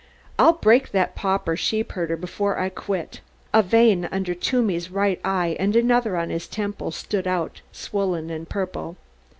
"I'll 0.39 0.53
break 0.53 0.93
that 0.93 1.13
pauper 1.13 1.55
sheepherder 1.55 2.17
before 2.17 2.57
I 2.57 2.69
quit!" 2.69 3.21
A 3.53 3.61
vein 3.61 4.09
under 4.11 4.33
Toomey's 4.33 4.89
right 4.89 5.21
eye 5.23 5.55
and 5.59 5.75
another 5.75 6.17
on 6.17 6.31
his 6.31 6.47
temple 6.47 6.89
stood 6.89 7.27
out 7.27 7.61
swollen 7.71 8.31
and 8.31 8.49
purple. 8.49 8.97